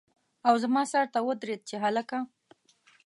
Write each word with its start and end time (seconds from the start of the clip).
او 0.47 0.53
زما 0.63 0.81
سر 0.91 1.05
ته 1.13 1.19
ودرېد 1.27 1.61
چې 1.69 1.75
هلکه! 1.83 2.17